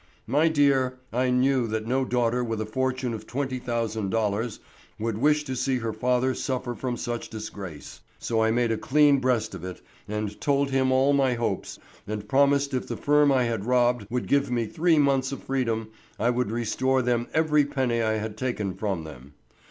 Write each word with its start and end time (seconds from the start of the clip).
My 0.25 0.47
dear, 0.47 0.97
I 1.13 1.29
knew 1.29 1.67
that 1.67 1.85
no 1.85 2.05
daughter 2.05 2.43
with 2.43 2.59
a 2.59 2.65
fortune 2.65 3.13
of 3.13 3.27
twenty 3.27 3.59
thousand 3.59 4.09
dollars 4.09 4.59
would 4.97 5.19
wish 5.19 5.43
to 5.43 5.55
see 5.55 5.77
her 5.77 5.93
father 5.93 6.33
suffer 6.33 6.73
from 6.73 6.97
such 6.97 7.29
disgrace, 7.29 8.01
so 8.17 8.41
I 8.41 8.49
made 8.49 8.71
a 8.71 8.79
clean 8.79 9.19
breast 9.19 9.53
of 9.53 9.63
it 9.63 9.79
and 10.07 10.41
told 10.41 10.71
him 10.71 10.91
all 10.91 11.13
my 11.13 11.35
hopes, 11.35 11.77
and 12.07 12.27
promised 12.27 12.73
if 12.73 12.87
the 12.87 12.97
firm 12.97 13.31
I 13.31 13.43
had 13.43 13.65
robbed 13.67 14.07
would 14.09 14.25
give 14.27 14.49
me 14.49 14.65
three 14.65 14.97
months 14.97 15.31
of 15.31 15.43
freedom 15.43 15.89
I 16.19 16.31
would 16.31 16.49
restore 16.49 17.03
them 17.03 17.27
every 17.31 17.63
penny 17.63 18.01
I 18.01 18.13
had 18.13 18.37
taken 18.37 18.73
from 18.73 19.03
them. 19.03 19.35